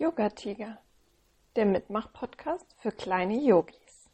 [0.00, 0.78] Yoga Tiger,
[1.56, 4.08] der Mitmach-Podcast für kleine Yogis.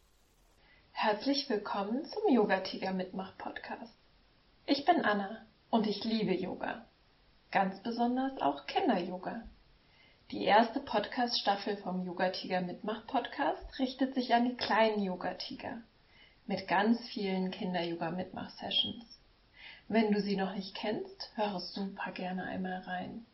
[0.91, 3.97] Herzlich willkommen zum Yoga Tiger Mitmach-Podcast.
[4.65, 6.85] Ich bin Anna und ich liebe Yoga.
[7.51, 9.43] Ganz besonders auch Kinder-Yoga.
[10.31, 15.83] Die erste Podcast-Staffel vom Yoga Tiger Mitmach-Podcast richtet sich an die kleinen Yoga Tiger
[16.47, 19.05] mit ganz vielen Kinder-Yoga-Mitmach-Sessions.
[19.87, 23.25] Wenn du sie noch nicht kennst, höre super gerne einmal rein.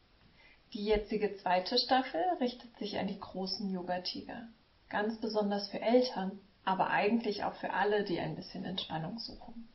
[0.73, 4.47] Die jetzige zweite Staffel richtet sich an die großen Yoga-Tiger.
[4.89, 9.69] Ganz besonders für Eltern, aber eigentlich auch für alle, die ein bisschen Entspannung suchen.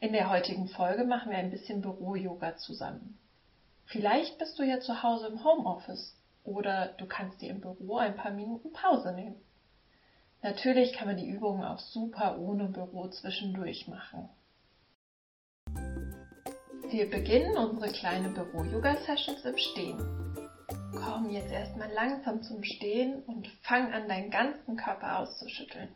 [0.00, 3.16] In der heutigen Folge machen wir ein bisschen Büro-Yoga zusammen.
[3.86, 8.16] Vielleicht bist du ja zu Hause im Homeoffice oder du kannst dir im Büro ein
[8.16, 9.36] paar Minuten Pause nehmen.
[10.42, 14.28] Natürlich kann man die Übungen auch super ohne Büro zwischendurch machen.
[16.90, 20.39] Wir beginnen unsere kleine Büro-Yoga-Sessions im Stehen.
[20.92, 25.88] Komm jetzt erstmal langsam zum Stehen und fang an, deinen ganzen Körper auszuschütteln.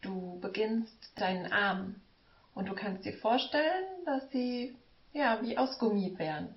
[0.00, 2.00] Du beginnst deinen Arm
[2.54, 4.76] und du kannst dir vorstellen, dass sie
[5.12, 6.54] ja wie aus Gummi wären.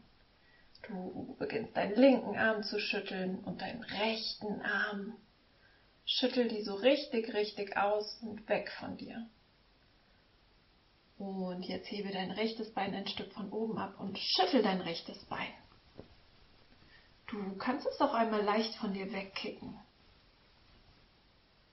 [0.87, 5.15] Du beginnst deinen linken Arm zu schütteln und deinen rechten Arm.
[6.05, 9.25] Schüttel die so richtig, richtig aus und weg von dir.
[11.17, 15.23] Und jetzt hebe dein rechtes Bein ein Stück von oben ab und schüttel dein rechtes
[15.25, 15.53] Bein.
[17.33, 19.79] Du kannst es auch einmal leicht von dir wegkicken.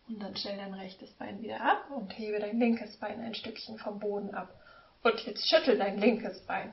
[0.09, 3.77] Und dann stell dein rechtes Bein wieder ab und hebe dein linkes Bein ein Stückchen
[3.77, 4.49] vom Boden ab.
[5.03, 6.73] Und jetzt schüttel dein linkes Bein.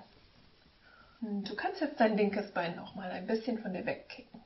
[1.20, 4.42] Und du kannst jetzt dein linkes Bein auch mal ein bisschen von dir wegkicken.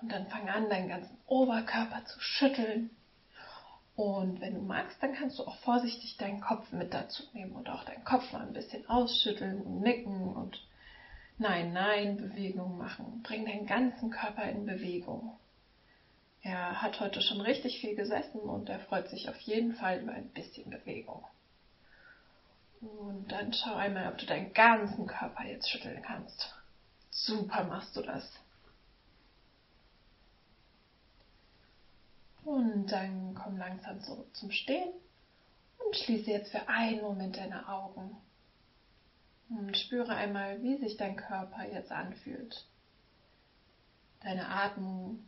[0.00, 2.88] Und dann fang an, deinen ganzen Oberkörper zu schütteln.
[3.96, 7.68] Und wenn du magst, dann kannst du auch vorsichtig deinen Kopf mit dazu nehmen und
[7.68, 10.58] auch deinen Kopf mal ein bisschen ausschütteln und nicken und
[11.38, 13.22] Nein, nein, Bewegung machen.
[13.22, 15.38] Bring deinen ganzen Körper in Bewegung.
[16.42, 20.12] Er hat heute schon richtig viel gesessen und er freut sich auf jeden Fall über
[20.12, 21.24] ein bisschen Bewegung.
[22.80, 26.54] Und dann schau einmal, ob du deinen ganzen Körper jetzt schütteln kannst.
[27.10, 28.28] Super machst du das.
[32.44, 34.92] Und dann komm langsam zurück zum Stehen
[35.84, 38.16] und schließe jetzt für einen Moment deine Augen.
[39.48, 42.66] Und spüre einmal, wie sich dein Körper jetzt anfühlt.
[44.20, 45.26] Deine Atmung,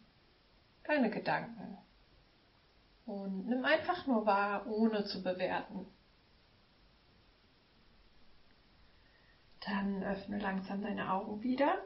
[0.85, 1.79] deine Gedanken.
[3.07, 5.87] Und nimm einfach nur wahr, ohne zu bewerten.
[9.61, 11.79] Dann öffne langsam deine Augen wieder.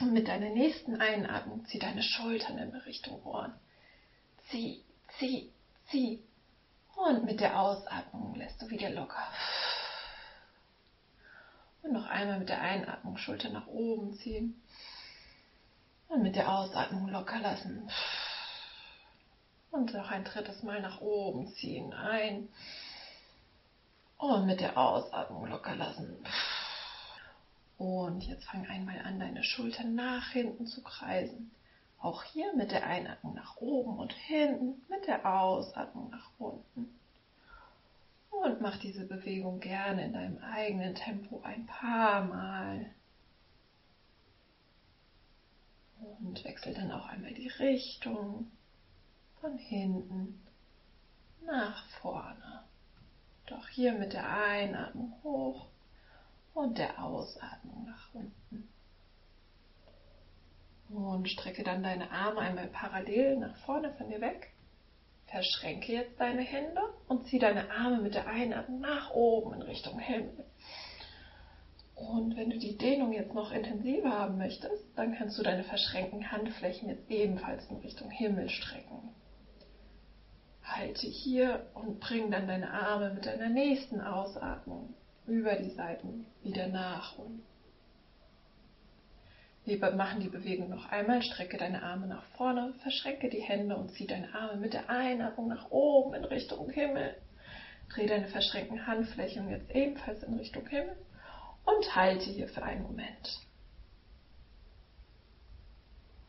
[0.00, 3.54] Und mit deiner nächsten Einatmung zieh deine Schultern in Richtung Ohren.
[4.50, 4.84] Zieh,
[5.18, 5.52] zieh,
[5.90, 6.22] zieh.
[6.94, 9.26] Und mit der Ausatmung lässt du wieder locker.
[11.82, 14.60] Und noch einmal mit der Einatmung Schulter nach oben ziehen.
[16.08, 17.90] Und mit der Ausatmung locker lassen.
[19.70, 21.92] Und noch ein drittes Mal nach oben ziehen.
[21.92, 22.48] Ein.
[24.16, 26.16] Und mit der Ausatmung locker lassen.
[27.78, 31.52] Und jetzt fang einmal an, deine Schultern nach hinten zu kreisen.
[32.00, 36.98] Auch hier mit der Einatmung nach oben und hinten, mit der Ausatmung nach unten.
[38.44, 42.86] Und mach diese Bewegung gerne in deinem eigenen Tempo ein paar Mal.
[46.20, 48.50] Und wechsel dann auch einmal die Richtung
[49.40, 50.40] von hinten
[51.44, 52.64] nach vorne.
[53.46, 55.66] Doch hier mit der Einatmung hoch
[56.54, 58.68] und der Ausatmung nach unten.
[60.90, 64.52] Und strecke dann deine Arme einmal parallel nach vorne von dir weg.
[65.30, 69.98] Verschränke jetzt deine Hände und zieh deine Arme mit der Einatmung nach oben in Richtung
[69.98, 70.44] Himmel.
[71.94, 76.30] Und wenn du die Dehnung jetzt noch intensiver haben möchtest, dann kannst du deine verschränkten
[76.30, 79.10] Handflächen jetzt ebenfalls in Richtung Himmel strecken.
[80.62, 84.94] Halte hier und bring dann deine Arme mit deiner nächsten Ausatmung
[85.26, 87.42] über die Seiten wieder nach und
[89.68, 91.22] wir machen die Bewegung noch einmal.
[91.22, 95.48] Strecke deine Arme nach vorne, verschränke die Hände und zieh deine Arme mit der Einatmung
[95.48, 97.14] nach oben in Richtung Himmel.
[97.90, 100.96] Dreh deine verschränkten Handflächen jetzt ebenfalls in Richtung Himmel
[101.64, 103.40] und halte hier für einen Moment.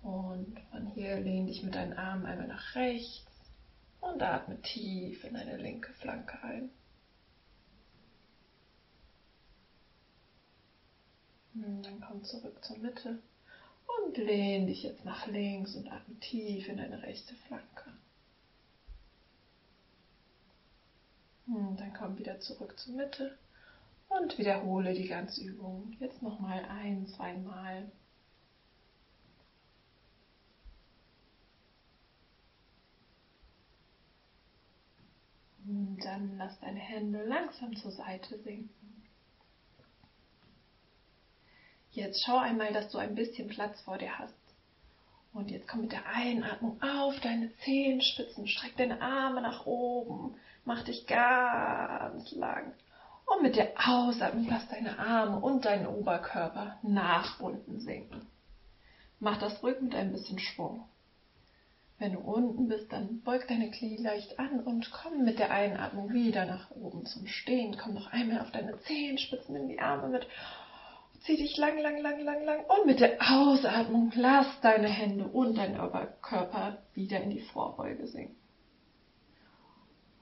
[0.01, 3.25] Und von hier lehn dich mit deinen Armen einmal nach rechts
[4.01, 6.69] und atme tief in deine linke Flanke ein.
[11.61, 12.01] Dann hm.
[12.01, 13.19] komm zurück zur Mitte
[14.03, 17.93] und lehn dich jetzt nach links und atme tief in deine rechte Flanke.
[21.47, 23.37] Hm, dann komm wieder zurück zur Mitte
[24.07, 25.95] und wiederhole die ganze Übung.
[25.99, 27.81] Jetzt nochmal ein, zweimal.
[27.83, 27.91] Mal.
[36.03, 38.98] Dann lass deine Hände langsam zur Seite sinken.
[41.91, 44.35] Jetzt schau einmal, dass du ein bisschen Platz vor dir hast.
[45.33, 50.83] Und jetzt komm mit der Einatmung auf deine Zehenspitzen, streck deine Arme nach oben, mach
[50.83, 52.73] dich ganz lang.
[53.25, 58.25] Und mit der Ausatmung lass deine Arme und deinen Oberkörper nach unten sinken.
[59.19, 60.85] Mach das ruhig mit ein bisschen Schwung.
[61.99, 66.13] Wenn du unten bist, dann beug deine Knie leicht an und komm mit der Einatmung
[66.13, 67.77] wieder nach oben zum Stehen.
[67.77, 70.25] Komm noch einmal auf deine Zehenspitzen in die Arme mit.
[71.21, 72.63] Zieh dich lang, lang, lang, lang, lang.
[72.65, 78.35] Und mit der Ausatmung lass deine Hände und dein Oberkörper wieder in die Vorbeuge sinken.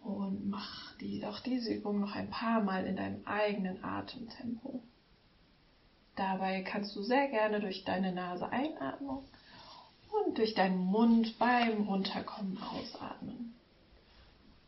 [0.04, 4.82] Und mach die, auch diese Übung noch ein paar Mal in deinem eigenen Atemtempo.
[6.16, 9.20] Dabei kannst du sehr gerne durch deine Nase einatmen
[10.12, 13.54] und durch deinen Mund beim Runterkommen ausatmen.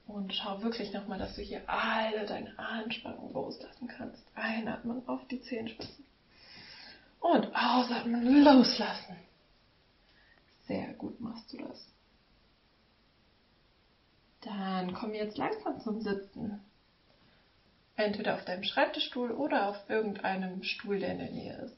[0.05, 4.23] Und schau wirklich nochmal, dass du hier alle deine Anspannung loslassen kannst.
[4.35, 6.05] Einatmen auf die Zehenspitzen.
[7.19, 9.17] Und ausatmen, loslassen.
[10.67, 11.87] Sehr gut machst du das.
[14.41, 16.61] Dann komm jetzt langsam zum Sitzen.
[17.95, 21.77] Entweder auf deinem Schreibtischstuhl oder auf irgendeinem Stuhl, der in der Nähe ist.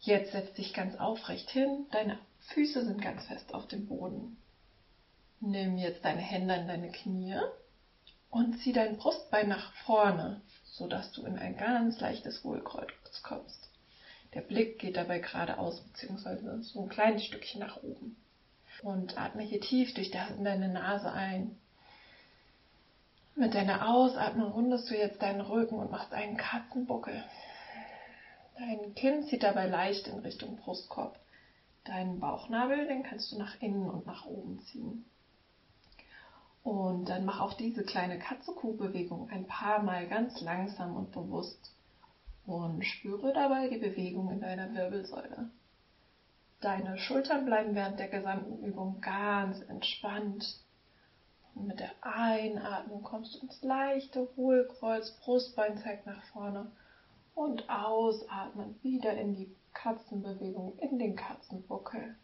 [0.00, 2.18] Jetzt setz dich ganz aufrecht hin, deine
[2.52, 4.36] Füße sind ganz fest auf dem Boden.
[5.40, 7.38] Nimm jetzt deine Hände an deine Knie
[8.28, 13.69] und zieh dein Brustbein nach vorne, sodass du in ein ganz leichtes Hohlkreuz kommst.
[14.34, 16.62] Der Blick geht dabei geradeaus bzw.
[16.62, 18.16] so ein kleines Stückchen nach oben.
[18.82, 21.58] Und atme hier tief durch deine Nase ein.
[23.34, 27.24] Mit deiner Ausatmung rundest du jetzt deinen Rücken und machst einen Katzenbuckel.
[28.58, 31.18] Dein Kinn zieht dabei leicht in Richtung Brustkorb.
[31.84, 35.04] Deinen Bauchnabel, den kannst du nach innen und nach oben ziehen.
[36.62, 41.72] Und dann mach auch diese kleine Katze-Kuh-Bewegung ein paar Mal ganz langsam und bewusst.
[42.46, 45.50] Und spüre dabei die Bewegung in deiner Wirbelsäule.
[46.60, 50.60] Deine Schultern bleiben während der gesamten Übung ganz entspannt.
[51.54, 56.70] Und mit der Einatmung kommst du ins leichte Hohlkreuz, Brustbein zeigt nach vorne
[57.34, 62.16] und ausatmen wieder in die Katzenbewegung, in den Katzenbuckel.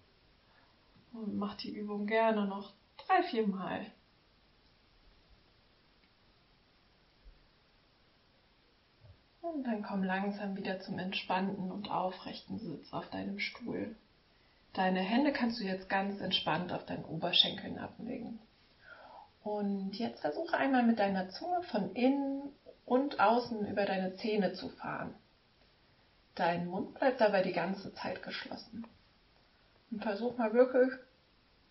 [1.13, 2.75] Und mach die Übung gerne noch
[3.07, 3.87] drei, vier Mal.
[9.52, 13.94] Und dann komm langsam wieder zum entspannten und aufrechten Sitz auf deinem Stuhl.
[14.72, 18.40] Deine Hände kannst du jetzt ganz entspannt auf deinen Oberschenkeln ablegen.
[19.43, 22.43] Und jetzt versuche einmal mit deiner Zunge von innen
[22.84, 25.14] und außen über deine Zähne zu fahren.
[26.34, 28.84] Dein Mund bleibt dabei die ganze Zeit geschlossen.
[29.90, 30.93] Und versuch mal wirklich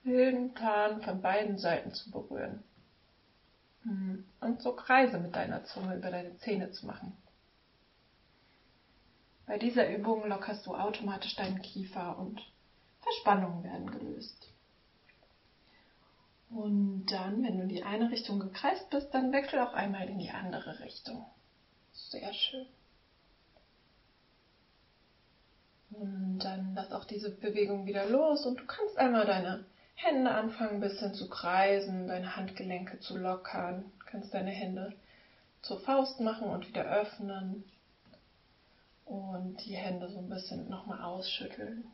[0.06, 2.63] den Zahn von beiden Seiten zu berühren.
[3.83, 4.25] Hm.
[4.39, 7.16] Und so Kreise mit deiner Zunge über deine Zähne zu machen.
[9.48, 12.42] Bei dieser Übung lockerst du automatisch deinen Kiefer und
[13.02, 14.50] Verspannungen werden gelöst.
[16.50, 20.20] Und dann, wenn du in die eine Richtung gekreist bist, dann wechsel auch einmal in
[20.20, 21.25] die andere Richtung.
[21.94, 22.66] Sehr schön.
[25.92, 30.75] Und dann lass auch diese Bewegung wieder los und du kannst einmal deine Hände anfangen,
[30.75, 33.92] ein bisschen zu kreisen, deine Handgelenke zu lockern.
[34.00, 34.94] Du kannst deine Hände
[35.62, 37.64] zur Faust machen und wieder öffnen.
[39.06, 41.86] Und die Hände so ein bisschen nochmal ausschütteln.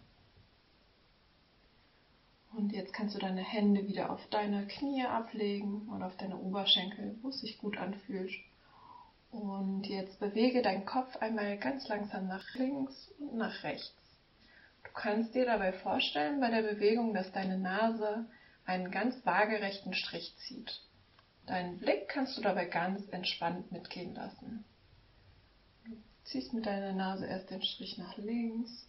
[2.53, 7.17] Und jetzt kannst du deine Hände wieder auf deine Knie ablegen oder auf deine Oberschenkel,
[7.21, 8.31] wo es sich gut anfühlt.
[9.31, 13.95] Und jetzt bewege deinen Kopf einmal ganz langsam nach links und nach rechts.
[14.83, 18.25] Du kannst dir dabei vorstellen bei der Bewegung, dass deine Nase
[18.65, 20.81] einen ganz waagerechten Strich zieht.
[21.45, 24.65] Deinen Blick kannst du dabei ganz entspannt mitgehen lassen.
[26.23, 28.87] Ziehst mit deiner Nase erst den Strich nach links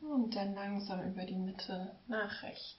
[0.00, 2.78] und dann langsam über die Mitte nach rechts.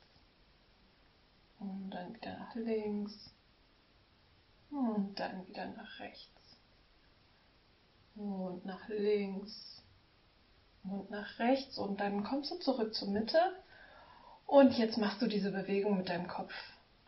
[1.60, 3.34] Und dann wieder nach links.
[4.72, 6.58] Und dann wieder nach rechts.
[8.16, 9.82] Und nach links.
[10.84, 11.78] Und nach rechts.
[11.78, 13.40] Und dann kommst du zurück zur Mitte.
[14.46, 16.54] Und jetzt machst du diese Bewegung mit deinem Kopf.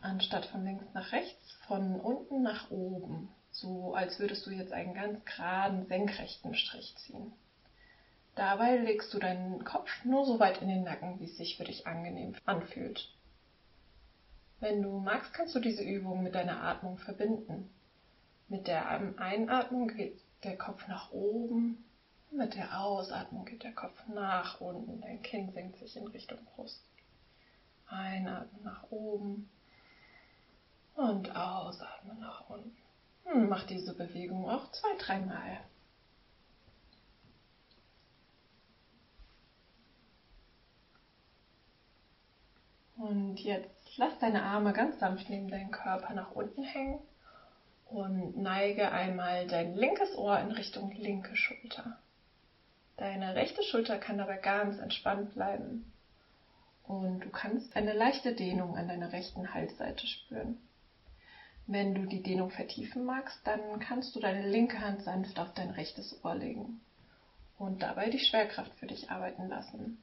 [0.00, 3.28] Anstatt von links nach rechts, von unten nach oben.
[3.52, 7.32] So als würdest du jetzt einen ganz geraden, senkrechten Strich ziehen.
[8.34, 11.64] Dabei legst du deinen Kopf nur so weit in den Nacken, wie es sich für
[11.64, 13.12] dich angenehm anfühlt.
[14.58, 17.68] Wenn du magst, kannst du diese Übung mit deiner Atmung verbinden.
[18.48, 21.84] Mit der Einatmung geht der Kopf nach oben,
[22.30, 26.82] mit der Ausatmung geht der Kopf nach unten, dein Kinn senkt sich in Richtung Brust.
[27.88, 29.50] Einatmen nach oben
[30.94, 32.76] Und ausatmen nach unten.
[33.24, 35.60] Hm, mach diese Bewegung auch zwei, dreimal.
[42.96, 47.00] Und jetzt lass deine Arme ganz sanft neben deinen Körper nach unten hängen
[47.86, 51.98] und neige einmal dein linkes Ohr in Richtung linke Schulter.
[52.96, 55.92] Deine rechte Schulter kann dabei ganz entspannt bleiben.
[56.84, 60.58] Und du kannst eine leichte Dehnung an deiner rechten Halsseite spüren.
[61.66, 65.70] Wenn du die Dehnung vertiefen magst, dann kannst du deine linke Hand sanft auf dein
[65.70, 66.80] rechtes Ohr legen
[67.58, 70.02] und dabei die Schwerkraft für dich arbeiten lassen.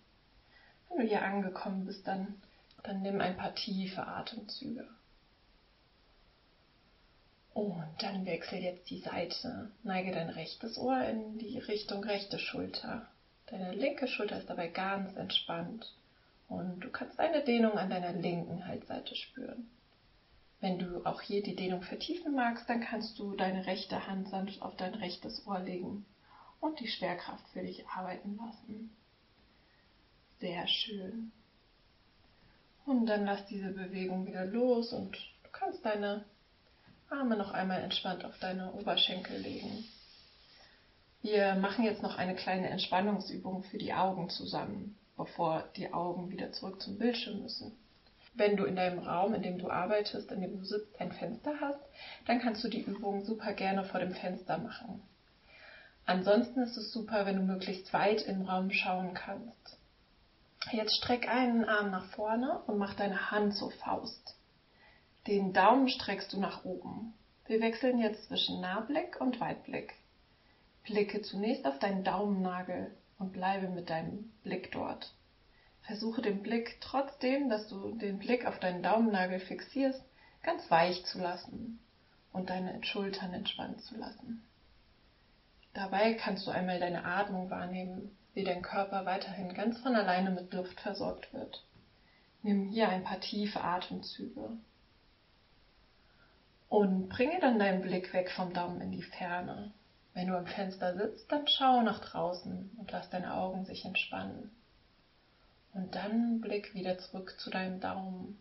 [0.88, 2.42] Wenn du hier angekommen bist, dann,
[2.84, 4.88] dann nimm ein paar tiefe Atemzüge.
[7.54, 9.70] Und dann wechsel jetzt die Seite.
[9.84, 13.06] Neige dein rechtes Ohr in die Richtung rechte Schulter.
[13.48, 15.94] Deine linke Schulter ist dabei ganz entspannt.
[16.48, 19.70] Und du kannst eine Dehnung an deiner linken Halsseite spüren.
[20.62, 24.62] Wenn du auch hier die Dehnung vertiefen magst, dann kannst du deine rechte Hand sanft
[24.62, 26.06] auf dein rechtes Ohr legen
[26.60, 28.90] und die Schwerkraft für dich arbeiten lassen.
[30.40, 31.32] Sehr schön.
[32.86, 36.26] Und dann lass diese Bewegung wieder los und du kannst deine
[37.10, 39.86] Arme noch einmal entspannt auf deine Oberschenkel legen.
[41.22, 46.52] Wir machen jetzt noch eine kleine Entspannungsübung für die Augen zusammen, bevor die Augen wieder
[46.52, 47.78] zurück zum Bildschirm müssen.
[48.40, 51.60] Wenn du in deinem Raum, in dem du arbeitest, in dem du sitzt, ein Fenster
[51.60, 51.82] hast,
[52.26, 55.02] dann kannst du die Übung super gerne vor dem Fenster machen.
[56.06, 59.78] Ansonsten ist es super, wenn du möglichst weit im Raum schauen kannst.
[60.72, 64.38] Jetzt streck einen Arm nach vorne und mach deine Hand zur Faust.
[65.28, 67.14] Den Daumen streckst du nach oben.
[67.46, 69.96] Wir wechseln jetzt zwischen Nahblick und Weitblick.
[70.86, 75.14] Blicke zunächst auf deinen Daumennagel und bleibe mit deinem Blick dort.
[75.90, 80.00] Versuche den Blick, trotzdem, dass du den Blick auf deinen Daumennagel fixierst,
[80.44, 81.80] ganz weich zu lassen
[82.32, 84.44] und deine Schultern entspannt zu lassen.
[85.74, 90.54] Dabei kannst du einmal deine Atmung wahrnehmen, wie dein Körper weiterhin ganz von alleine mit
[90.54, 91.66] Luft versorgt wird.
[92.44, 94.58] Nimm hier ein paar tiefe Atemzüge
[96.68, 99.74] und bringe dann deinen Blick weg vom Daumen in die Ferne.
[100.14, 104.52] Wenn du am Fenster sitzt, dann schau nach draußen und lass deine Augen sich entspannen.
[105.74, 108.40] Und dann Blick wieder zurück zu deinem Daumen.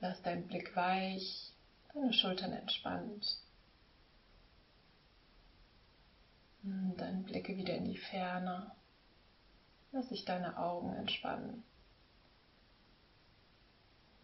[0.00, 1.52] Lass deinen Blick weich,
[1.92, 3.38] deine Schultern entspannt.
[6.62, 8.70] Und dann blicke wieder in die Ferne.
[9.92, 11.64] Lass sich deine Augen entspannen.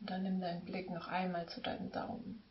[0.00, 2.42] Und dann nimm deinen Blick noch einmal zu deinem Daumen.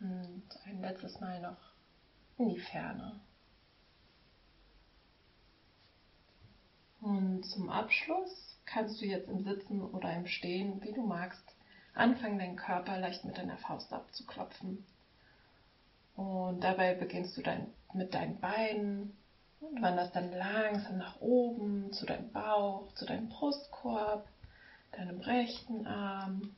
[0.00, 1.72] Und ein letztes Mal noch
[2.38, 3.20] in die Ferne.
[7.00, 11.44] Und zum Abschluss kannst du jetzt im Sitzen oder im Stehen, wie du magst,
[11.94, 14.84] anfangen, deinen Körper leicht mit deiner Faust abzuklopfen.
[16.14, 19.16] Und dabei beginnst du dein, mit deinen Beinen
[19.60, 24.28] und wanderst dann langsam nach oben zu deinem Bauch, zu deinem Brustkorb,
[24.92, 26.54] deinem rechten Arm,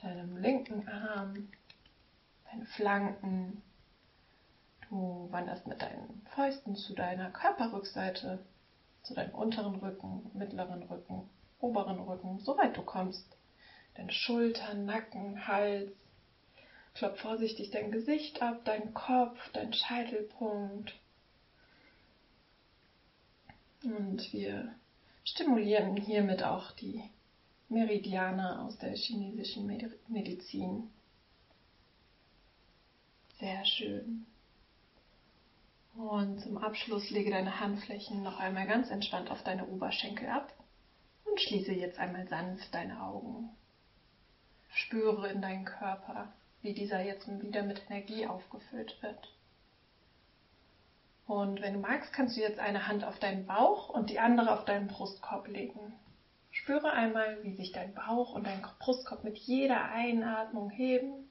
[0.00, 1.48] deinem linken Arm,
[2.50, 3.62] deine Flanken.
[4.88, 8.38] Du wanderst mit deinen Fäusten zu deiner Körperrückseite,
[9.04, 11.28] zu deinem unteren Rücken, mittleren Rücken,
[11.60, 13.36] oberen Rücken, soweit du kommst.
[13.94, 15.92] Deine Schultern, Nacken, Hals.
[16.94, 20.94] Klopf vorsichtig dein Gesicht ab, dein Kopf, dein Scheitelpunkt.
[23.82, 24.74] Und wir
[25.24, 27.02] stimulieren hiermit auch die
[27.68, 29.66] Meridiane aus der chinesischen
[30.08, 30.90] Medizin.
[33.38, 34.26] Sehr schön.
[35.96, 40.52] Und zum Abschluss lege deine Handflächen noch einmal ganz entspannt auf deine Oberschenkel ab
[41.24, 43.50] und schließe jetzt einmal sanft deine Augen.
[44.70, 46.32] Spüre in deinen Körper,
[46.62, 49.32] wie dieser jetzt wieder mit Energie aufgefüllt wird.
[51.26, 54.52] Und wenn du magst, kannst du jetzt eine Hand auf deinen Bauch und die andere
[54.52, 55.94] auf deinen Brustkorb legen.
[56.50, 61.24] Spüre einmal, wie sich dein Bauch und dein Brustkorb mit jeder Einatmung heben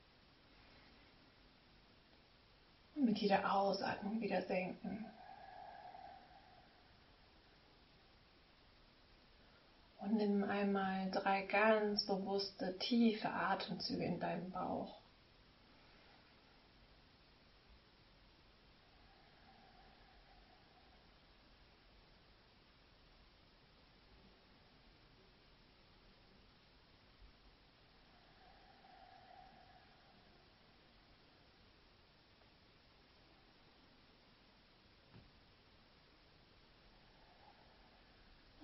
[2.92, 5.05] und mit jeder Ausatmung wieder senken.
[9.99, 14.99] Und nimm einmal drei ganz bewusste, tiefe Atemzüge in deinem Bauch.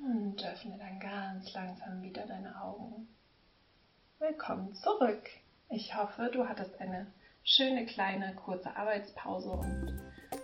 [0.01, 3.07] Und öffne dann ganz langsam wieder deine Augen.
[4.17, 5.29] willkommen zurück.
[5.69, 7.05] Ich hoffe, du hattest eine
[7.43, 10.01] schöne kleine kurze Arbeitspause und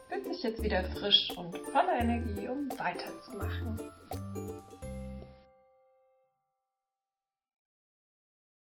[0.07, 3.79] fühlst dich jetzt wieder frisch und voller Energie, um weiterzumachen.